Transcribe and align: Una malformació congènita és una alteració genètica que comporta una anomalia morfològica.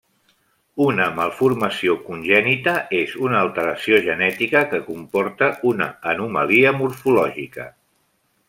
Una 0.85 1.03
malformació 1.17 1.97
congènita 2.07 2.73
és 3.01 3.13
una 3.27 3.37
alteració 3.41 4.01
genètica 4.09 4.65
que 4.73 4.83
comporta 4.91 5.51
una 5.73 5.91
anomalia 6.15 6.77
morfològica. 6.83 7.73